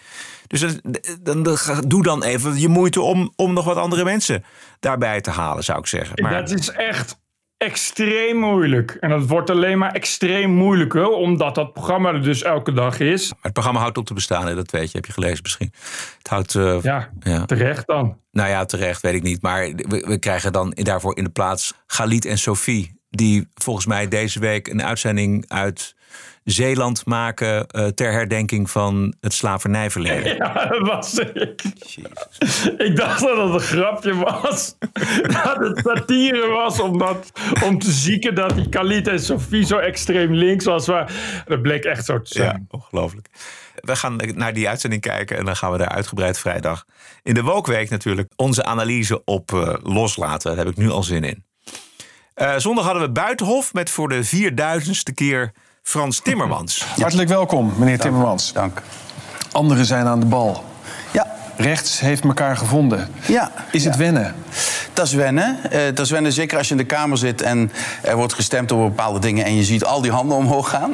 [0.47, 4.43] Dus dan, dan, doe dan even je moeite om, om nog wat andere mensen
[4.79, 6.23] daarbij te halen, zou ik zeggen.
[6.23, 7.17] Maar, dat is echt
[7.57, 8.91] extreem moeilijk.
[8.91, 13.29] En dat wordt alleen maar extreem moeilijker, omdat dat programma er dus elke dag is.
[13.29, 14.55] Maar het programma houdt op te bestaan, hè?
[14.55, 15.71] dat weet je, heb je gelezen misschien.
[16.17, 16.53] Het houdt.
[16.53, 18.17] Uh, ja, ja, terecht dan.
[18.31, 19.41] Nou ja, terecht weet ik niet.
[19.41, 22.96] Maar we, we krijgen dan daarvoor in de plaats Galit en Sophie.
[23.09, 25.95] Die volgens mij deze week een uitzending uit
[26.43, 30.35] Zeeland maken uh, ter herdenking van het slavernijverleden.
[30.35, 31.63] Ja, dat was ik.
[32.77, 34.75] Ik dacht dat het een grapje was.
[35.43, 37.31] dat het satire was omdat,
[37.63, 40.87] om te zieken dat die Khalid en Sophie zo extreem links was.
[40.87, 41.11] Maar
[41.45, 42.67] dat bleek echt zo te zijn.
[42.69, 43.27] Ja, ongelooflijk.
[43.75, 46.85] We gaan naar die uitzending kijken en dan gaan we daar uitgebreid vrijdag
[47.23, 50.55] in de Wokweek natuurlijk onze analyse op uh, loslaten.
[50.55, 51.45] Daar heb ik nu al zin in.
[52.41, 55.51] Uh, zondag hadden we Buitenhof met voor de vierduizendste keer
[55.83, 56.85] Frans Timmermans.
[57.01, 58.53] Hartelijk welkom, meneer Timmermans.
[58.53, 58.81] Dank.
[59.51, 60.63] Anderen zijn aan de bal.
[61.11, 61.35] Ja.
[61.55, 63.09] Rechts heeft elkaar gevonden.
[63.27, 63.51] Ja.
[63.71, 64.35] Is het wennen?
[64.93, 65.59] Dat is wennen.
[65.63, 67.71] Uh, dat is wennen zeker als je in de Kamer zit en
[68.01, 70.91] er wordt gestemd over bepaalde dingen en je ziet al die handen omhoog gaan.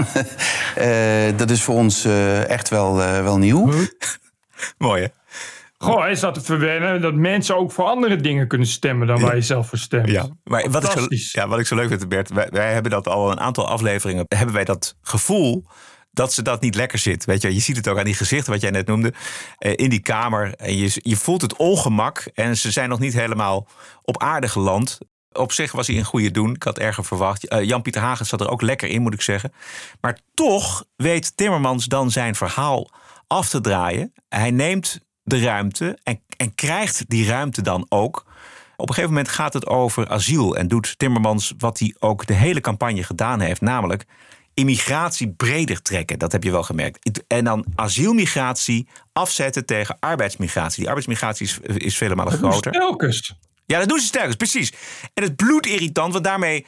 [0.77, 2.05] uh, dat is voor ons
[2.47, 3.73] echt wel, wel nieuw.
[4.77, 5.22] Mooi hè?
[5.83, 9.35] Goh, is dat te verwennen dat mensen ook voor andere dingen kunnen stemmen dan waar
[9.35, 10.09] je zelf voor stemt.
[10.09, 11.07] Ja, maar wat ik, zo,
[11.39, 14.25] ja, wat ik zo leuk vind, Bert, wij, wij, hebben dat al een aantal afleveringen,
[14.27, 15.65] hebben wij dat gevoel
[16.11, 17.25] dat ze dat niet lekker zit.
[17.25, 19.13] Weet je, je ziet het ook aan die gezichten wat jij net noemde
[19.57, 20.55] eh, in die kamer.
[20.55, 23.67] En je, je voelt het ongemak en ze zijn nog niet helemaal
[24.01, 24.97] op aarde geland.
[25.31, 26.53] Op zich was hij een goede doen.
[26.53, 27.53] Ik had erger verwacht.
[27.53, 29.53] Uh, Jan-Pieter Hagen zat er ook lekker in, moet ik zeggen.
[30.01, 32.91] Maar toch weet Timmermans dan zijn verhaal
[33.27, 34.13] af te draaien.
[34.29, 38.25] Hij neemt de ruimte en, en krijgt die ruimte dan ook.
[38.75, 42.33] Op een gegeven moment gaat het over asiel en doet Timmermans wat hij ook de
[42.33, 44.05] hele campagne gedaan heeft, namelijk
[44.53, 46.19] immigratie breder trekken.
[46.19, 47.23] Dat heb je wel gemerkt.
[47.27, 50.77] En dan asielmigratie afzetten tegen arbeidsmigratie.
[50.77, 52.71] Die arbeidsmigratie is, is vele malen groter.
[52.71, 53.35] Telkens.
[53.65, 54.73] Ja, dat doen ze telkens, precies.
[55.13, 56.65] En het bloedirritant, want daarmee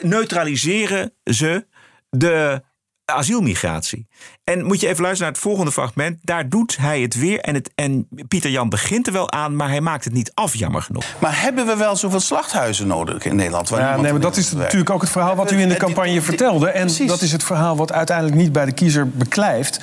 [0.00, 1.66] neutraliseren ze
[2.10, 2.62] de
[3.04, 4.06] asielmigratie.
[4.44, 6.18] En moet je even luisteren naar het volgende fragment.
[6.22, 7.40] Daar doet hij het weer.
[7.40, 10.54] En, het, en Pieter Jan begint er wel aan, maar hij maakt het niet af,
[10.54, 11.04] jammer genoeg.
[11.18, 13.68] Maar hebben we wel zoveel slachthuizen nodig in Nederland?
[13.68, 16.68] ja, nee, maar dat is natuurlijk ook het verhaal wat u in de campagne vertelde.
[16.68, 19.80] En dat is het verhaal wat uiteindelijk niet bij de kiezer beklijft.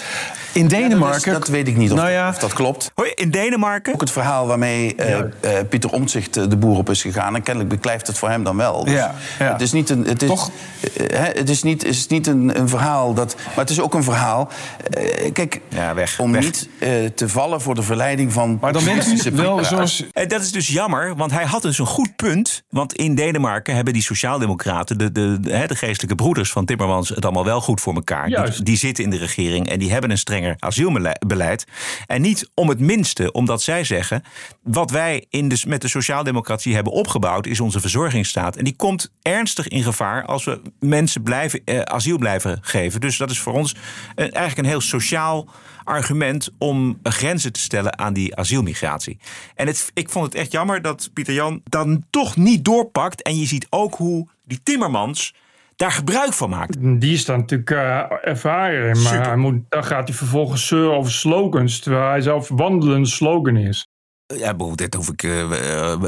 [0.54, 1.34] In Denemarken.
[1.34, 2.92] dat, weet ik niet of, nou ja, of, dat klopt.
[2.96, 3.94] Hoi, in Denemarken.
[3.94, 5.24] Ook het verhaal waarmee uh, uh,
[5.70, 7.36] Pieter Omtzigt de boer op is gegaan.
[7.36, 8.84] En kennelijk beklijft het voor hem dan wel.
[8.84, 9.52] Dus ja, ja.
[9.52, 10.06] Het is niet een.
[10.06, 10.52] Het is, Toch?
[11.12, 13.36] Uh, het is niet, is niet een, een verhaal dat.
[13.46, 14.50] Maar het is ook een verhaal
[14.98, 16.44] uh, kijk, ja, weg, om weg.
[16.44, 18.58] niet uh, te vallen voor de verleiding van.
[18.62, 20.06] Maar dan bent u wel zoals.
[20.12, 22.64] En dat is dus jammer, want hij had dus een goed punt.
[22.70, 27.24] Want in Denemarken hebben die Sociaaldemocraten, de, de, de, de geestelijke broeders van Timmermans, het
[27.24, 28.28] allemaal wel goed voor elkaar.
[28.28, 31.66] Die, die, zitten in de regering en die hebben een strenger asielbeleid.
[32.08, 34.24] En niet om het minste, omdat zij zeggen:
[34.62, 38.56] wat wij in de, met de Sociaaldemocratie hebben opgebouwd, is onze verzorgingsstaat.
[38.56, 43.02] En die komt ernstig in gevaar als we mensen blijven, eh, asiel blijven geven.
[43.02, 43.76] Dus dat is voor ons
[44.16, 45.50] eh, eigenlijk een heel sociaal
[45.84, 49.18] argument om grenzen te stellen aan die asielmigratie.
[49.56, 53.22] En het, ik vond het echt jammer dat Pieter Jan dan toch niet doorpakt.
[53.22, 55.34] En je ziet ook hoe die Timmermans
[55.82, 56.78] daar gebruik van maakt.
[57.02, 59.02] Die is dan natuurlijk uh, ervaren.
[59.02, 61.80] Maar hij moet, dan gaat hij vervolgens zeuren over slogans.
[61.80, 63.90] Terwijl hij zelf wandelende slogan is.
[64.38, 65.50] Ja, dit hoef ik uh,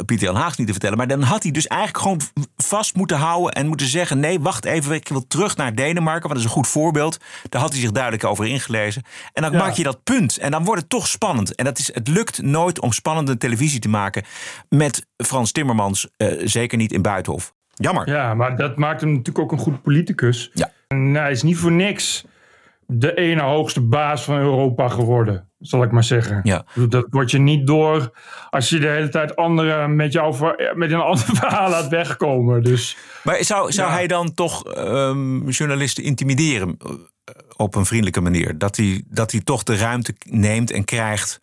[0.06, 0.98] Pieter Jan Haag niet te vertellen.
[0.98, 2.22] Maar dan had hij dus eigenlijk gewoon
[2.56, 6.30] vast moeten houden en moeten zeggen: nee, wacht even, ik wil terug naar Denemarken.
[6.30, 7.18] Want dat is een goed voorbeeld.
[7.50, 9.04] Daar had hij zich duidelijk over ingelezen.
[9.34, 10.38] En dan maak je dat punt.
[10.38, 11.56] En dan wordt het toch spannend.
[11.56, 14.24] En dat is, het lukt nooit om spannende televisie te maken
[14.70, 16.08] met Frans Timmermans.
[16.18, 17.54] Uh, zeker niet in Buitenhof.
[17.74, 18.10] Jammer.
[18.10, 20.50] Ja, maar dat maakt hem natuurlijk ook een goed politicus.
[20.54, 20.72] Ja.
[20.88, 22.26] En hij is niet voor niks
[22.88, 26.40] de ene hoogste baas van Europa geworden, zal ik maar zeggen.
[26.44, 26.66] Ja.
[26.90, 28.12] Dat word je niet door
[28.50, 32.64] als je de hele tijd anderen met, jou, met een ander verhaal laat wegkomen.
[32.64, 36.96] Dus, maar zou, zou hij dan toch um, journalisten intimideren eh,
[37.56, 38.58] op een vriendelijke manier?
[38.58, 41.42] Dat hij, dat hij toch de ruimte neemt en krijgt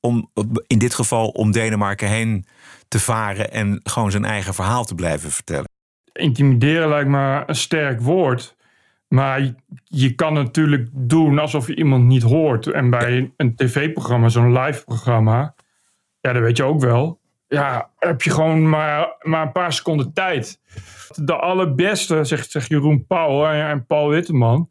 [0.00, 0.30] om
[0.66, 2.46] in dit geval om Denemarken heen
[2.88, 5.70] te varen en gewoon zijn eigen verhaal te blijven vertellen?
[6.12, 8.56] Intimideren lijkt me een sterk woord.
[9.08, 12.66] Maar je kan natuurlijk doen alsof je iemand niet hoort.
[12.66, 15.54] En bij een tv-programma, zo'n live-programma,
[16.20, 17.20] ja, dat weet je ook wel.
[17.46, 20.60] Ja, heb je gewoon maar, maar een paar seconden tijd.
[21.14, 24.70] De allerbeste, zegt, zegt Jeroen Pauw en Paul Witteman.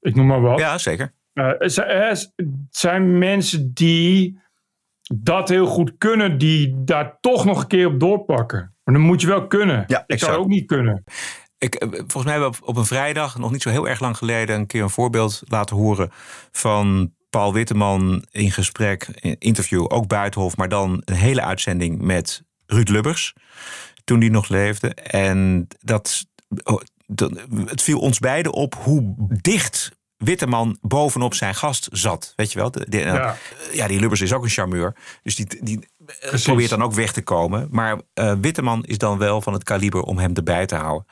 [0.00, 0.58] Ik noem maar wat.
[0.58, 1.12] Ja, zeker.
[1.34, 2.32] Uh, het
[2.70, 4.40] zijn mensen die
[5.14, 8.74] dat heel goed kunnen, die daar toch nog een keer op doorpakken.
[8.90, 9.84] Maar dan moet je wel kunnen.
[9.86, 11.04] Ja, ik zou ook niet kunnen.
[11.58, 14.16] Ik, eh, volgens mij hebben we op een vrijdag, nog niet zo heel erg lang
[14.16, 16.10] geleden, een keer een voorbeeld laten horen
[16.50, 22.42] van Paul Witteman in gesprek, in interview, ook Buitenhof, maar dan een hele uitzending met
[22.66, 23.34] Ruud Lubbers,
[24.04, 24.94] toen die nog leefde.
[24.94, 26.26] En dat,
[26.62, 27.32] oh, dat
[27.64, 32.32] het viel ons beiden op hoe dicht Witteman bovenop zijn gast zat.
[32.36, 32.72] Weet je wel?
[32.88, 33.36] ja.
[33.72, 33.86] ja.
[33.86, 34.94] die Lubbers is ook een charmeur.
[35.22, 35.88] Dus die, die
[36.42, 37.68] probeert dan ook weg te komen.
[37.70, 41.06] Maar uh, Witteman is dan wel van het kaliber om hem erbij te houden.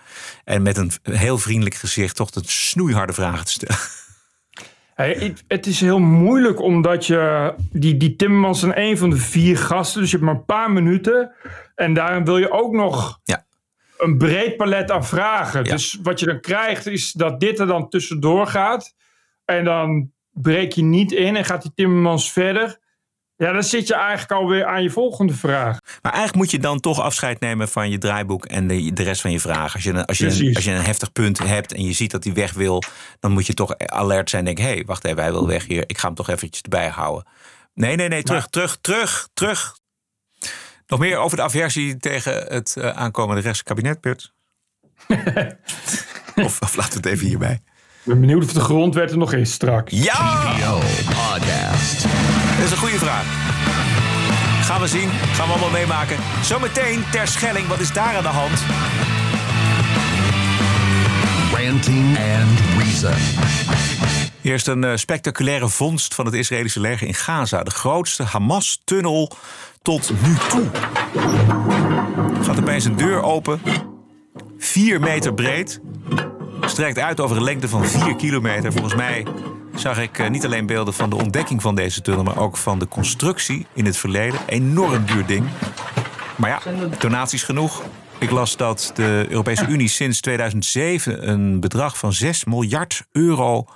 [0.44, 3.80] En met een heel vriendelijk gezicht toch de snoeiharde vragen te stellen.
[4.94, 7.54] Hey, het is heel moeilijk omdat je.
[7.72, 10.00] Die, die Timmermans zijn een van de vier gasten.
[10.00, 11.32] Dus je hebt maar een paar minuten.
[11.74, 13.20] En daarin wil je ook nog.
[13.24, 13.46] Ja
[13.98, 15.64] een breed palet aan vragen.
[15.64, 18.94] Dus wat je dan krijgt is dat dit er dan tussendoor gaat.
[19.44, 22.78] En dan breek je niet in en gaat die Timmermans verder.
[23.36, 25.78] Ja, dan zit je eigenlijk alweer aan je volgende vraag.
[26.02, 29.20] Maar eigenlijk moet je dan toch afscheid nemen van je draaiboek en de, de rest
[29.20, 29.74] van je vragen.
[29.74, 32.24] Als je, als, je een, als je een heftig punt hebt en je ziet dat
[32.24, 32.82] hij weg wil,
[33.20, 35.66] dan moet je toch alert zijn en denken: hé, hey, wacht even, hij wil weg
[35.66, 35.84] hier.
[35.86, 37.26] Ik ga hem toch eventjes erbij houden.
[37.74, 39.78] Nee, nee, nee, terug, terug, terug, terug.
[40.88, 44.32] Nog meer over de aversie tegen het uh, aankomende rechtse kabinet, Bert?
[46.46, 47.52] of, of laten we het even hierbij.
[47.52, 49.92] Ik ben benieuwd of de grondwet er nog is straks.
[49.92, 50.42] Ja!
[50.98, 52.02] podcast.
[52.56, 53.24] Dat is een goede vraag.
[54.64, 55.08] Gaan we zien.
[55.10, 56.16] Gaan we allemaal meemaken.
[56.42, 57.66] Zometeen ter Schelling.
[57.66, 58.58] Wat is daar aan de hand?
[61.52, 63.97] Ranting and Reason.
[64.42, 67.62] Eerst een uh, spectaculaire vondst van het Israëlische leger in Gaza.
[67.62, 69.32] De grootste Hamas-tunnel
[69.82, 70.66] tot nu toe.
[72.42, 73.60] Gaat opeens een deur open.
[74.58, 75.80] 4 meter breed.
[76.60, 78.72] Strekt uit over een lengte van 4 kilometer.
[78.72, 79.26] Volgens mij
[79.74, 82.78] zag ik eh, niet alleen beelden van de ontdekking van deze tunnel, maar ook van
[82.78, 84.40] de constructie in het verleden.
[84.46, 85.48] Enorm duur ding.
[86.36, 86.60] Maar ja,
[86.98, 87.82] donaties genoeg.
[88.18, 93.66] Ik las dat de Europese Unie sinds 2007 een bedrag van 6 miljard euro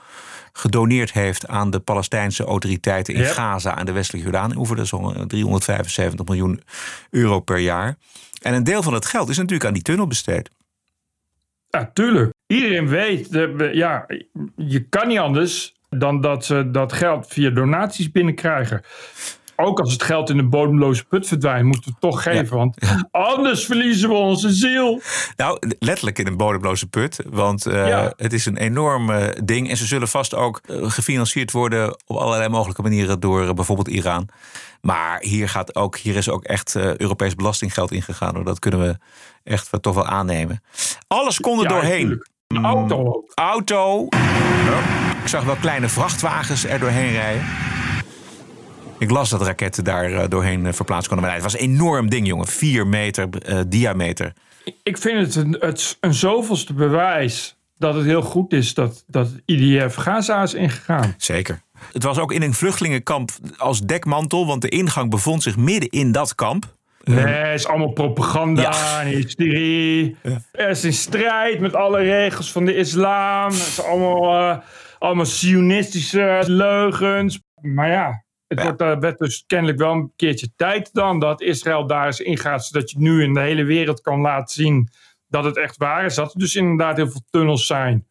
[0.53, 4.77] gedoneerd heeft aan de Palestijnse autoriteiten in Gaza en de westelijke Jordaan-oever.
[4.77, 6.63] Dat is zo'n 375 miljoen
[7.11, 7.97] euro per jaar.
[8.43, 10.51] En een deel van het geld is natuurlijk aan die tunnel besteed.
[11.69, 12.33] Ja, tuurlijk.
[12.47, 13.29] Iedereen weet,
[13.73, 14.07] ja,
[14.57, 18.83] je kan niet anders dan dat ze dat geld via donaties binnenkrijgen
[19.57, 22.57] ook als het geld in de bodemloze put verdwijnt, moeten we het toch geven.
[22.57, 22.77] Want
[23.11, 25.01] anders verliezen we onze ziel.
[25.37, 27.21] Nou, letterlijk in een bodemloze put.
[27.31, 29.71] Want uh, het is een enorm uh, ding.
[29.71, 34.29] En ze zullen vast ook uh, gefinancierd worden op allerlei mogelijke manieren door bijvoorbeeld Iran.
[34.81, 38.45] Maar hier, gaat ook, hier is ook echt Europees belastinggeld ingegaan.
[38.45, 38.97] Dat kunnen we
[39.45, 40.63] echt toch wel aannemen.
[41.07, 42.27] Alles kon er doorheen.
[42.47, 43.25] Een auto.
[43.35, 44.09] Auto.
[45.23, 47.45] Ik zag wel kleine vrachtwagens er doorheen rijden.
[49.03, 51.27] Ik las dat raketten daar uh, doorheen uh, verplaatst konden.
[51.27, 52.47] Maar het was een enorm ding, jongen.
[52.47, 54.33] Vier meter uh, diameter.
[54.83, 59.29] Ik vind het een, het een zoveelste bewijs dat het heel goed is dat, dat
[59.45, 61.15] IDF Gaza is ingegaan.
[61.17, 61.63] Zeker.
[61.93, 66.13] Het was ook in een vluchtelingenkamp als dekmantel, want de ingang bevond zich midden in
[66.13, 66.75] dat kamp.
[67.05, 69.01] Nee, het is allemaal propaganda ja.
[69.01, 70.17] en hysterie.
[70.23, 70.43] Ja.
[70.53, 73.45] Er is een strijd met alle regels van de islam.
[73.45, 74.63] Het is allemaal,
[74.99, 77.41] allemaal sionistische leugens.
[77.61, 78.23] Maar ja,
[78.55, 82.21] het wordt, uh, werd dus kennelijk wel een keertje tijd dan dat Israël daar eens
[82.21, 84.89] ingaat, zodat je nu in de hele wereld kan laten zien
[85.29, 88.07] dat het echt waar is, dat er dus inderdaad heel veel tunnels zijn.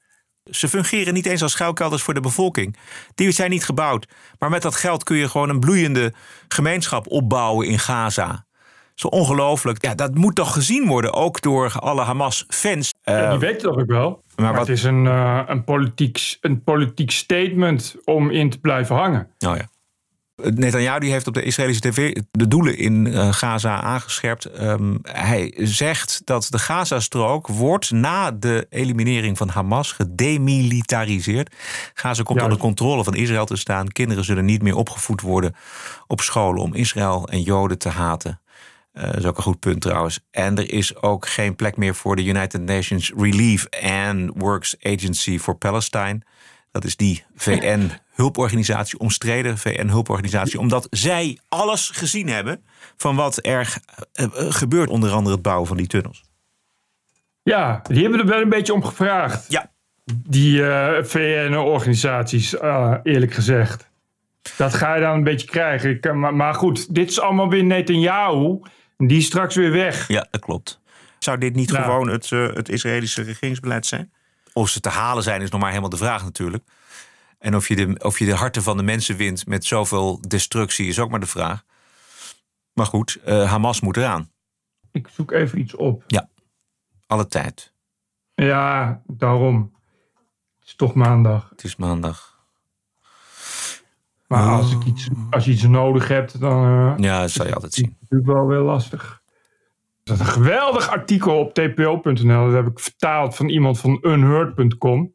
[0.51, 2.77] Ze fungeren niet eens als schuilkelders voor de bevolking.
[3.15, 4.08] Die zijn niet gebouwd.
[4.39, 6.13] Maar met dat geld kun je gewoon een bloeiende
[6.47, 8.45] gemeenschap opbouwen in Gaza.
[8.95, 9.86] Zo ongelooflijk.
[9.86, 12.89] Ja, dat moet toch gezien worden, ook door alle Hamas-fans.
[13.01, 14.23] Ja, die Uh, weten dat ook wel.
[14.36, 18.95] Maar, wat- het is een, eh, een, politiek, een politiek statement om in te blijven
[18.95, 19.27] hangen.
[19.39, 19.67] Nou ja.
[20.43, 24.45] Netanyahu die heeft op de Israëlische tv de doelen in eh, Gaza aangescherpt.
[24.45, 31.56] Ehm, hij zegt dat de Gazastrook wordt na de eliminering van Hamas gedemilitariseerd.
[31.93, 33.88] Gaza komt onder controle van Israël te staan.
[33.88, 35.56] Kinderen zullen niet meer opgevoed worden
[36.08, 38.41] op scholen om Israël en Joden te haten.
[38.93, 40.19] Eh, dat is ook een goed punt trouwens.
[40.32, 45.39] En er is ook geen plek meer voor de United Nations Relief and Works Agency
[45.39, 46.21] for Palestine.
[46.71, 52.63] Dat is die VN-hulporganisatie, omstreden VN-hulporganisatie, omdat zij alles gezien hebben
[52.97, 53.77] van wat er
[54.13, 56.23] eh, eh, gebeurt, onder andere het bouwen van die tunnels.
[57.43, 59.45] Ja, die hebben er wel een beetje om gevraagd.
[59.51, 59.71] Ja.
[60.15, 62.60] Die eh, VN-organisaties,
[63.03, 63.89] eerlijk gezegd.
[64.57, 65.99] Dat ga je dan een beetje krijgen.
[65.99, 68.60] Kan- maar, maar goed, dit is allemaal weer Netanyahu.
[68.97, 70.07] Die is straks weer weg.
[70.07, 70.79] Ja, dat klopt.
[71.19, 71.84] Zou dit niet Nou.
[71.84, 74.12] gewoon het, het Israëlische regeringsbeleid zijn?
[74.53, 76.63] Of ze te halen zijn, is nog maar helemaal de vraag natuurlijk.
[77.39, 80.87] En of je, de, of je de harten van de mensen wint met zoveel destructie,
[80.87, 81.63] is ook maar de vraag.
[82.73, 84.31] Maar goed, eh, Hamas moet eraan.
[84.91, 86.03] Ik zoek even iets op.
[86.07, 86.29] Ja,
[87.07, 87.73] alle tijd.
[88.33, 89.75] Ja, daarom.
[90.59, 91.49] Het is toch maandag.
[91.49, 92.39] Het is maandag.
[94.27, 97.53] Maar als, ik iets, als je iets nodig hebt, dan eh, Ja, dat zal je
[97.53, 97.85] altijd zien.
[97.85, 99.20] is het natuurlijk wel weer lastig.
[100.03, 102.45] Er is een geweldig artikel op tpo.nl.
[102.45, 105.13] Dat heb ik vertaald van iemand van unheard.com.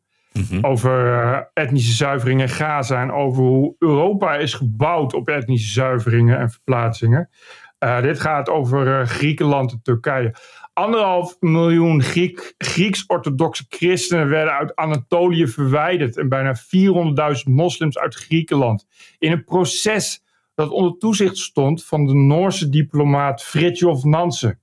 [0.62, 3.03] Over eh, etnische zuiveringen in Gaza.
[3.03, 7.31] En over hoe Europa is gebouwd op etnische zuiveringen en verplaatsingen.
[7.79, 10.35] Eh, dit gaat over eh, Griekenland en Turkije.
[10.72, 16.16] Anderhalf miljoen Griek, Grieks-orthodoxe christenen werden uit Anatolië verwijderd.
[16.16, 18.87] En bijna 400.000 moslims uit Griekenland.
[19.18, 24.61] In een proces dat onder toezicht stond van de Noorse diplomaat Fridtjof Nansen.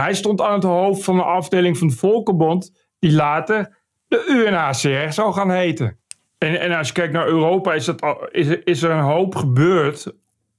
[0.00, 3.76] Hij stond aan het hoofd van een afdeling van de Volkenbond, die later
[4.08, 5.98] de UNHCR zou gaan heten.
[6.38, 9.34] En, en als je kijkt naar Europa, is, dat is, er- is er een hoop
[9.34, 10.12] gebeurd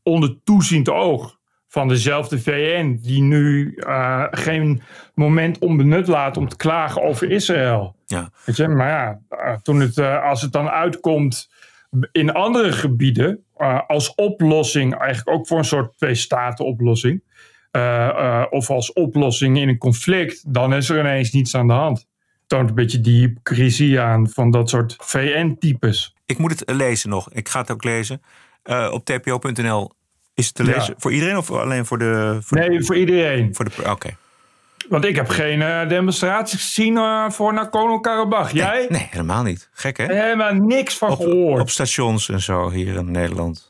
[0.03, 4.81] onder toeziend oog van dezelfde VN, die nu eh, geen
[5.13, 7.95] moment onbenut laat om te klagen over Israël.
[8.05, 8.29] Ja.
[8.45, 11.49] Weet je, maar ja, eh, toen het, eh, als het dan uitkomt
[12.11, 13.43] in andere gebieden,
[13.87, 17.23] als oplossing, eigenlijk ook voor een soort twee-staten-oplossing,
[18.49, 22.07] of als oplossing in een conflict, dan is er ineens niets aan de hand.
[22.47, 26.15] Toont een beetje die hypocrisie aan van dat soort VN-types.
[26.25, 27.31] Ik moet het lezen nog.
[27.31, 28.21] Ik ga het ook lezen.
[28.63, 29.91] Eh, op tpo.nl
[30.33, 30.75] is het te Ja.
[30.75, 30.95] lezen.
[30.97, 32.37] Voor iedereen of alleen voor de...
[32.41, 33.55] Voor Nee, voor iedereen.
[33.55, 34.09] Voor de Oké.
[34.89, 38.51] Want ik heb geen eh, demonstraties gezien eh, voor Nagorno-Karabakh.
[38.53, 38.85] Jij?
[38.89, 39.69] Nee, helemaal niet.
[39.71, 40.05] Gek hè?
[40.13, 41.61] Helemaal niks van gehoord.
[41.61, 43.68] Op stations en zo hier in Nederland.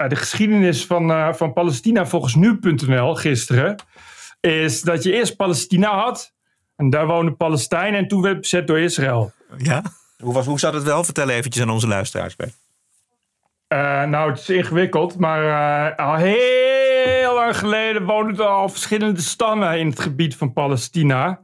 [0.00, 3.76] Eh, de geschiedenis van, eh, van Palestina volgens nu.nl gisteren
[4.40, 6.32] is dat je eerst Palestina had.
[6.76, 9.32] En daar woonden Palestijnen en toen werd het bezet door Israël.
[9.56, 9.82] Ja?
[10.22, 11.04] Hoe, was, hoe zat het wel?
[11.04, 12.36] Vertel eventjes aan onze luisteraars.
[12.36, 12.52] Bij.
[13.66, 15.44] Eh, nou, het is ingewikkeld, maar
[15.88, 21.40] eh, al heel lang geleden woonden er al verschillende stammen in het gebied van Palestina.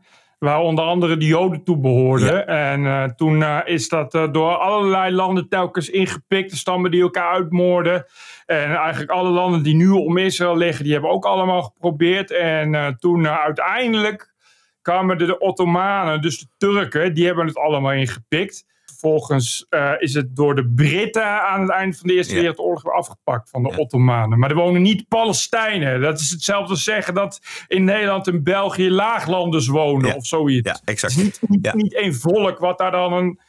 [0.47, 2.47] Waar onder andere de Joden toe behoorden.
[2.47, 6.51] En eh, toen eh, is dat eh, door allerlei landen telkens ingepikt.
[6.51, 8.07] De stammen die elkaar uitmoorden.
[8.47, 12.31] En eigenlijk alle landen die nu om Israël liggen, die hebben ook allemaal geprobeerd.
[12.31, 14.35] En toen uiteindelijk
[14.83, 18.67] kwamen de, de Ottomanen, dus de Turken, die hebben het allemaal ingepikt.
[18.99, 22.41] Vervolgens eh, is het door de Britten aan het eind van de Eerste Ja.
[22.41, 24.39] Wereldoorlog weer afgepakt van de Ottomanen.
[24.39, 26.01] Maar er wonen niet Palestijnen.
[26.01, 30.71] Dat is hetzelfde als zeggen dat in Nederland en België laaglanders wonen of zoiets.
[30.71, 31.15] Ja, exact.
[31.15, 33.41] Het is niet, niet, niet één volk wat daar dan een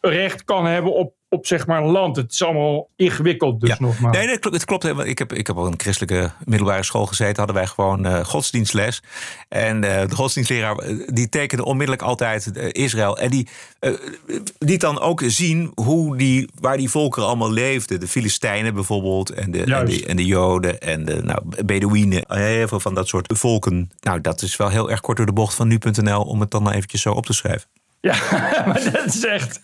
[0.00, 2.16] recht kan hebben op, op zeg maar land.
[2.16, 4.16] Het is allemaal ingewikkeld dus nogmaals.
[4.16, 5.06] Nee, nee, het klopt- het klopt helemaal.
[5.06, 7.36] Ik heb, ik heb op een christelijke middelbare school gezeten.
[7.36, 9.02] Hadden wij gewoon eh, godsdienstles.
[9.48, 13.18] En eh, de godsdienstleraar eh, die tekende onmiddellijk altijd Israël.
[13.18, 13.48] En die
[14.58, 18.00] liet dan ook zien hoe die, waar die volkeren allemaal leefden.
[18.00, 19.30] De Filistijnen bijvoorbeeld.
[19.30, 20.80] En de, en de, en de Joden.
[20.80, 22.24] En de nou, Bedouinen.
[22.28, 23.90] Heel veel van dat soort volken.
[24.00, 26.22] Nou, dat is wel heel erg kort door de bocht van nu.nl.
[26.22, 27.68] Om het dan eventjes zo op te schrijven.
[28.04, 28.16] Ja,
[28.66, 29.60] maar dat is echt.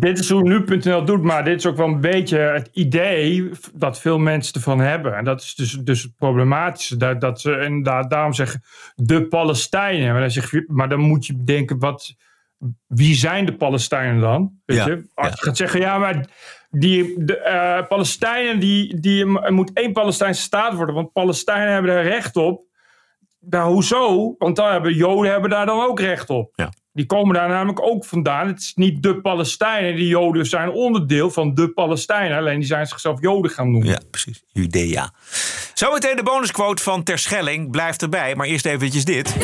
[0.00, 4.00] dit is hoe nu.nl doet, maar dit is ook wel een beetje het idee dat
[4.00, 5.16] veel mensen ervan hebben.
[5.16, 6.96] En dat is dus, dus het problematische.
[6.96, 8.62] Dat, dat ze inderdaad daarom zeggen
[8.94, 10.12] de Palestijnen.
[10.12, 12.14] Maar dan, zeg je, maar dan moet je bedenken, wat,
[12.86, 14.52] wie zijn de Palestijnen dan?
[14.64, 15.08] Weet Ja, je?
[15.14, 16.26] Als je gaat zeggen, ja, maar
[16.70, 21.90] die, de, eh, Palestijnen, die, die, er moet één Palestijnse staat worden, want Palestijnen hebben
[21.90, 22.68] er recht op
[23.40, 24.34] nou, hoezo?
[24.38, 26.52] Want daar hebben Joden hebben daar dan ook recht op.
[26.54, 26.72] Ja.
[27.00, 28.46] Die komen daar namelijk ook vandaan.
[28.46, 29.96] Het is niet de Palestijnen.
[29.96, 32.38] Die Joden zijn onderdeel van de Palestijnen.
[32.38, 33.88] Alleen die zijn zichzelf Joden gaan noemen.
[33.88, 34.42] Ja, precies.
[34.52, 35.12] Judea.
[35.74, 37.70] Zometeen de bonusquote van Terschelling.
[37.70, 39.36] Blijft erbij, maar eerst eventjes dit.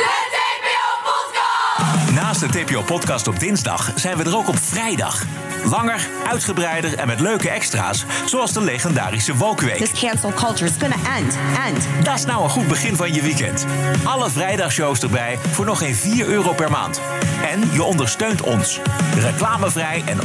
[2.41, 5.25] Naast de TPO-podcast op dinsdag zijn we er ook op vrijdag.
[5.65, 9.77] Langer, uitgebreider en met leuke extra's, zoals de legendarische Wokweek.
[9.77, 11.39] This cancel culture is gonna end.
[11.67, 12.05] End.
[12.05, 13.67] Dat is nou een goed begin van je weekend.
[14.05, 17.01] Alle vrijdagshows erbij voor nog geen 4 euro per maand.
[17.53, 18.81] En je ondersteunt ons.
[19.19, 20.21] Reclamevrij en 100%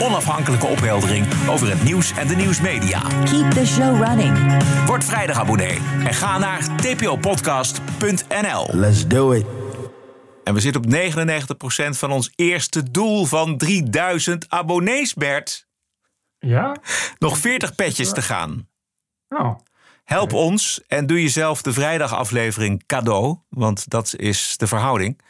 [0.00, 3.00] onafhankelijke opheldering over het nieuws en de nieuwsmedia.
[3.24, 4.62] Keep the show running.
[4.86, 8.68] Word vrijdag abonnee en ga naar tpopodcast.nl.
[8.72, 9.63] Let's do it.
[10.44, 10.90] En we zitten op
[11.94, 15.66] 99% van ons eerste doel van 3000 abonnees, Bert.
[16.38, 16.76] Ja?
[17.18, 18.68] Nog 40 petjes te gaan.
[19.28, 19.58] Oh.
[20.04, 25.20] Help ons en doe jezelf de vrijdagaflevering cadeau, want dat is de verhouding.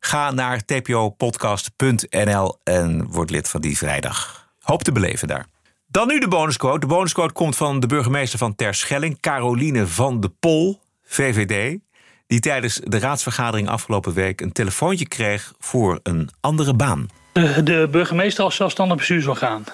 [0.00, 4.48] Ga naar tpopodcast.nl en word lid van die vrijdag.
[4.60, 5.46] Hoop te beleven daar.
[5.86, 6.78] Dan nu de bonusquote.
[6.78, 11.78] De bonusquote komt van de burgemeester van Terschelling, Caroline van de Pol, VVD.
[12.30, 17.08] Die tijdens de raadsvergadering afgelopen week een telefoontje kreeg voor een andere baan.
[17.32, 19.64] De, de burgemeester als zelfstandig bestuursorgaan.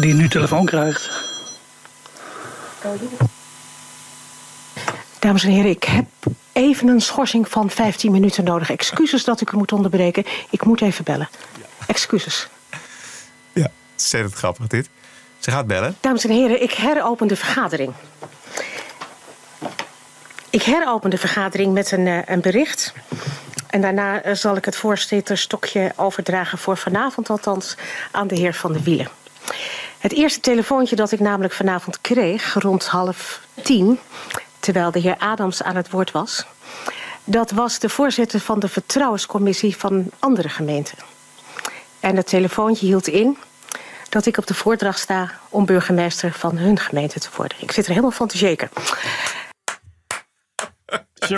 [0.00, 1.10] Die nu telefoon krijgt.
[5.18, 6.06] Dames en heren, ik heb
[6.52, 8.70] even een schorsing van 15 minuten nodig.
[8.70, 10.24] Excuses dat ik u moet onderbreken.
[10.50, 11.28] Ik moet even bellen.
[11.86, 12.48] Excuses.
[13.52, 14.90] Ja, ontzettend grappig dit.
[15.38, 15.96] Ze gaat bellen.
[16.00, 17.92] Dames en heren, ik heropen de vergadering.
[20.50, 22.92] Ik heropen de vergadering met een, eh, een bericht.
[23.66, 27.76] En daarna eh, zal ik het voorzitterstokje overdragen voor vanavond althans
[28.10, 29.08] aan de heer Van der Wielen.
[29.98, 33.98] Het eerste telefoontje dat ik namelijk vanavond kreeg, rond half tien,
[34.60, 36.46] terwijl de heer Adams aan het woord was,
[37.24, 40.98] dat was de voorzitter van de vertrouwenscommissie van andere gemeenten.
[42.00, 43.38] En het telefoontje hield in
[44.08, 47.56] dat ik op de voordracht sta om burgemeester van hun gemeente te worden.
[47.60, 48.68] Ik zit er helemaal van te shaken.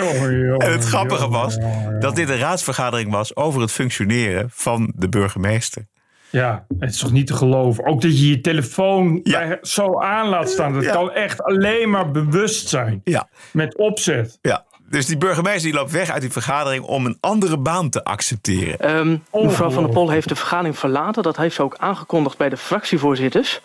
[0.01, 1.57] En het grappige was
[1.99, 5.85] dat dit een raadsvergadering was over het functioneren van de burgemeester.
[6.29, 7.85] Ja, het is toch niet te geloven.
[7.85, 10.73] Ook dat je je telefoon bij- zo aan laat staan.
[10.73, 10.91] Dat Ja.
[10.91, 13.01] kan echt alleen maar bewust zijn.
[13.03, 13.29] Ja.
[13.51, 14.37] Met opzet.
[14.41, 14.65] Ja.
[14.89, 18.79] Dus die burgemeester die loopt weg uit die vergadering om een andere baan te accepteren.
[18.79, 21.23] Ehm, mevrouw Van der Pol heeft de vergadering verlaten.
[21.23, 23.61] Dat heeft ze ook aangekondigd bij de fractievoorzitters.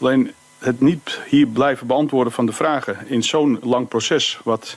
[0.00, 4.76] Alleen het niet hier blijven beantwoorden van de vragen in zo'n lang proces, wat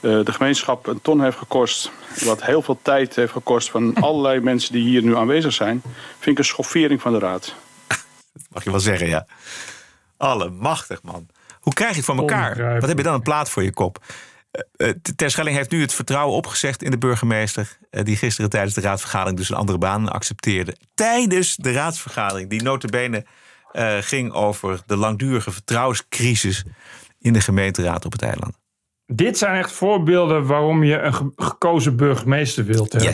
[0.00, 1.90] de gemeenschap een ton heeft gekost,
[2.24, 5.82] wat heel veel tijd heeft gekost van allerlei mensen die hier nu aanwezig zijn,
[6.18, 7.54] vind ik een schoffering van de raad.
[8.52, 9.26] Mag je wel zeggen, ja.
[10.16, 11.26] Allemachtig, man.
[11.60, 12.80] Hoe krijg je het voor elkaar?
[12.80, 14.04] Wat heb je dan een plaat voor je kop?
[14.50, 17.78] Eh, eh, Terschelling heeft nu het vertrouwen opgezegd in de burgemeester...
[17.90, 20.76] eh, die gisteren tijdens de raadsvergadering dus een andere baan accepteerde.
[20.94, 23.26] Tijdens de raadsvergadering, die notabene
[23.72, 26.64] eh ging over de langdurige vertrouwenscrisis...
[27.18, 28.58] in de gemeenteraad op het eiland.
[29.06, 33.10] Dit zijn echt voorbeelden waarom je een ge- gekozen burgemeester wilt hebben.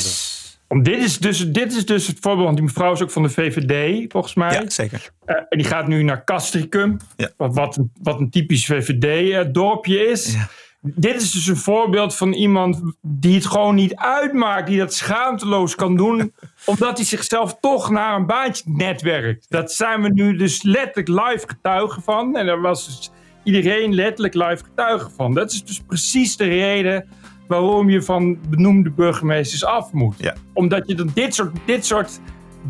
[0.69, 3.23] Om dit, is dus, dit is dus het voorbeeld, want die mevrouw is ook van
[3.23, 4.53] de VVD, volgens mij.
[4.53, 5.11] Ja, zeker.
[5.25, 6.97] Eh, en die gaat nu naar Castricum,
[7.37, 10.37] wat, wat, een- wat een typisch VVD-dorpje is.
[10.81, 15.75] Dit is dus een voorbeeld van iemand die het gewoon niet uitmaakt, die dat schaamteloos
[15.75, 19.47] kan doen, omdat hij zichzelf toch naar een baantje netwerkt.
[19.49, 22.37] Dat zijn we nu dus letterlijk live getuigen van.
[22.37, 23.11] En daar was dus
[23.45, 25.35] iedereen letterlijk live getuige van.
[25.35, 27.09] Dat is dus precies de reden
[27.47, 30.33] waarom je van benoemde burgemeesters af moet.
[30.53, 32.21] Omdat je dan dit soort, dit, soort,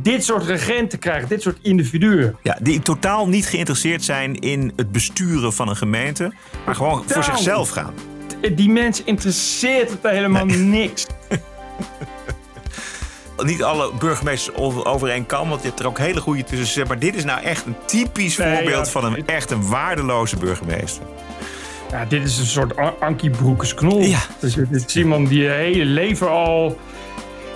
[0.02, 2.36] dit soort regenten krijgt, dit soort individuen.
[2.42, 6.32] Ja, die totaal niet geïnteresseerd zijn in het besturen van een gemeente...
[6.66, 7.94] maar gewoon voor zichzelf gaan.
[8.54, 11.06] Die mensen interesseert het helemaal niks.
[13.36, 16.86] niet alle burgemeesters over, over één kam, want je hebt er ook hele goede tussen.
[16.86, 18.92] Maar dit is nou echt een typisch Nee, voorbeeld ja.
[18.92, 21.02] van een echt een waardeloze burgemeester.
[21.90, 24.00] Ja, dit is een soort An- Ankie Broekers knol.
[24.00, 24.18] Ja.
[24.38, 26.78] Dus dit is iemand die het hele leven al...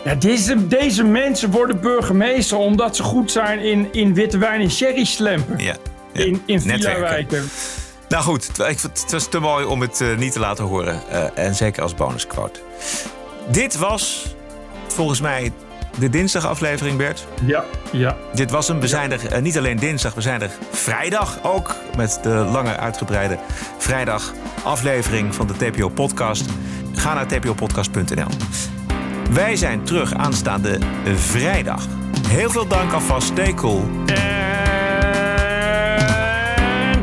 [0.05, 4.71] Ja, deze, deze mensen worden burgemeester omdat ze goed zijn in, in witte wijn en
[4.71, 5.59] sherry slampen.
[5.59, 5.77] Ja.
[6.13, 7.51] In, in villa-wijken.
[8.09, 11.01] Nou goed, het was te mooi om het eh, niet te laten horen.
[11.11, 12.61] eh, en zeker als bonusquote.
[13.49, 14.35] Dit was
[14.87, 15.53] volgens mij
[15.99, 17.27] de dinsdagaflevering, Bert.
[17.45, 18.17] Ja, ja.
[18.35, 18.81] Dit was hem.
[18.81, 21.75] We zijn er eh, niet alleen dinsdag, we zijn er vrijdag ook.
[21.97, 23.39] Met de lange uitgebreide
[23.79, 24.33] vrijdag
[24.65, 26.45] aflevering van de TPO podcast.
[26.93, 28.29] Ga naar tpopodcast.nl.
[29.31, 30.79] Wij zijn terug aanstaande
[31.15, 31.87] vrijdag.
[32.29, 33.27] Heel veel dank alvast.
[33.27, 33.85] Stay cool.
[34.07, 34.17] En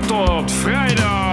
[0.08, 1.33] tot vrijdag.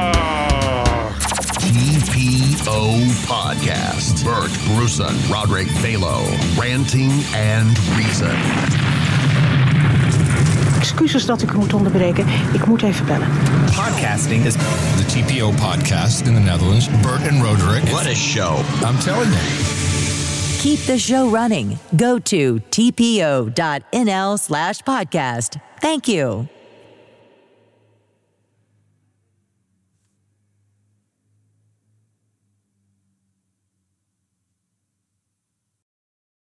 [2.61, 4.25] TPO TPO Podcast.
[4.25, 6.21] Bert Bruson, Roderick Balo,
[6.59, 8.37] Ranting and Reason.
[10.79, 12.27] Excuses dat ik u moet onderbreken.
[12.53, 13.29] Ik moet even bellen.
[13.65, 16.89] Podcasting is the TPO podcast in the Netherlands.
[17.03, 17.83] Bert and Roderick.
[17.83, 18.59] What a show.
[18.89, 19.43] I'm telling you.
[20.59, 21.79] Keep the show running.
[21.97, 25.57] Go to tpo.nl slash podcast.
[25.79, 26.60] Thank you.